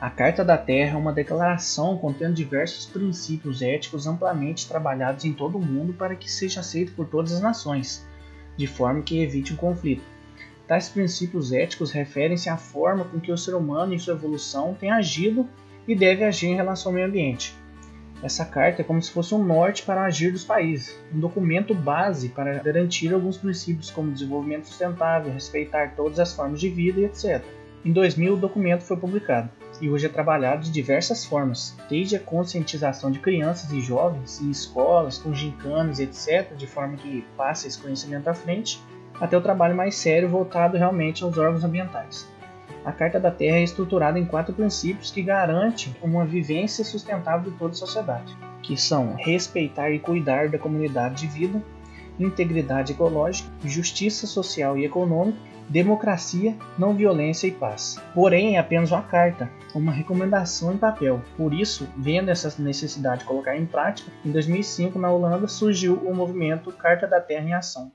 A 0.00 0.08
Carta 0.08 0.44
da 0.44 0.56
Terra 0.56 0.94
é 0.94 0.96
uma 0.96 1.12
declaração 1.12 1.98
contendo 1.98 2.32
diversos 2.32 2.86
princípios 2.86 3.60
éticos 3.60 4.06
amplamente 4.06 4.68
trabalhados 4.68 5.24
em 5.24 5.32
todo 5.32 5.58
o 5.58 5.60
mundo 5.60 5.92
para 5.92 6.14
que 6.14 6.30
seja 6.30 6.60
aceito 6.60 6.92
por 6.92 7.08
todas 7.08 7.32
as 7.32 7.40
nações, 7.40 8.06
de 8.56 8.68
forma 8.68 9.02
que 9.02 9.20
evite 9.20 9.52
um 9.52 9.56
conflito. 9.56 10.04
Tais 10.68 10.88
princípios 10.88 11.52
éticos 11.52 11.90
referem-se 11.90 12.48
à 12.48 12.56
forma 12.56 13.06
com 13.06 13.18
que 13.18 13.32
o 13.32 13.36
ser 13.36 13.56
humano 13.56 13.92
em 13.92 13.98
sua 13.98 14.14
evolução 14.14 14.72
tem 14.78 14.92
agido 14.92 15.48
e 15.86 15.96
deve 15.96 16.22
agir 16.22 16.46
em 16.46 16.54
relação 16.54 16.90
ao 16.90 16.94
meio 16.94 17.08
ambiente. 17.08 17.56
Essa 18.22 18.44
carta 18.44 18.82
é 18.82 18.84
como 18.84 19.02
se 19.02 19.10
fosse 19.10 19.34
um 19.34 19.42
norte 19.42 19.82
para 19.82 20.04
agir 20.04 20.30
dos 20.30 20.44
países, 20.44 20.96
um 21.12 21.18
documento 21.18 21.74
base 21.74 22.28
para 22.28 22.62
garantir 22.62 23.12
alguns 23.12 23.36
princípios 23.36 23.90
como 23.90 24.12
desenvolvimento 24.12 24.68
sustentável, 24.68 25.32
respeitar 25.32 25.96
todas 25.96 26.20
as 26.20 26.32
formas 26.32 26.60
de 26.60 26.68
vida 26.68 27.00
e 27.00 27.04
etc. 27.04 27.44
Em 27.84 27.92
2000, 27.92 28.34
o 28.34 28.36
documento 28.36 28.82
foi 28.82 28.96
publicado 28.96 29.50
e 29.80 29.88
hoje 29.88 30.06
é 30.06 30.08
trabalhado 30.08 30.64
de 30.64 30.70
diversas 30.70 31.24
formas, 31.24 31.76
desde 31.88 32.16
a 32.16 32.20
conscientização 32.20 33.10
de 33.10 33.18
crianças 33.18 33.70
e 33.72 33.80
jovens 33.80 34.40
em 34.40 34.50
escolas, 34.50 35.18
com 35.18 35.32
gincanas, 35.32 36.00
etc., 36.00 36.54
de 36.56 36.66
forma 36.66 36.96
que 36.96 37.24
passe 37.36 37.68
esse 37.68 37.78
conhecimento 37.78 38.28
à 38.28 38.34
frente, 38.34 38.80
até 39.20 39.36
o 39.36 39.40
trabalho 39.40 39.76
mais 39.76 39.94
sério 39.94 40.28
voltado 40.28 40.76
realmente 40.76 41.24
aos 41.24 41.36
órgãos 41.36 41.64
ambientais. 41.64 42.28
A 42.84 42.92
Carta 42.92 43.18
da 43.20 43.30
Terra 43.30 43.56
é 43.56 43.62
estruturada 43.62 44.18
em 44.18 44.24
quatro 44.24 44.54
princípios 44.54 45.10
que 45.10 45.22
garantem 45.22 45.94
uma 46.02 46.24
vivência 46.24 46.84
sustentável 46.84 47.50
de 47.50 47.58
toda 47.58 47.72
a 47.72 47.76
sociedade, 47.76 48.36
que 48.62 48.76
são 48.76 49.14
respeitar 49.14 49.90
e 49.90 49.98
cuidar 49.98 50.48
da 50.48 50.58
comunidade 50.58 51.16
de 51.16 51.26
vida, 51.26 51.62
integridade 52.18 52.92
ecológica, 52.92 53.50
justiça 53.64 54.26
social 54.26 54.76
e 54.76 54.84
econômica 54.84 55.38
democracia, 55.68 56.56
não 56.78 56.94
violência 56.94 57.46
e 57.46 57.52
paz. 57.52 57.96
Porém, 58.14 58.56
é 58.56 58.58
apenas 58.58 58.90
uma 58.90 59.02
carta, 59.02 59.50
uma 59.74 59.92
recomendação 59.92 60.72
em 60.72 60.78
papel. 60.78 61.22
Por 61.36 61.52
isso, 61.52 61.88
vendo 61.96 62.30
essa 62.30 62.60
necessidade 62.62 63.20
de 63.20 63.26
colocar 63.26 63.56
em 63.56 63.66
prática, 63.66 64.10
em 64.24 64.30
2005 64.30 64.98
na 64.98 65.10
Holanda 65.10 65.46
surgiu 65.46 65.94
o 65.94 66.14
movimento 66.14 66.72
Carta 66.72 67.06
da 67.06 67.20
Terra 67.20 67.48
em 67.48 67.54
Ação, 67.54 67.92